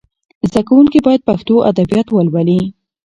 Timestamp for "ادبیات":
1.69-2.07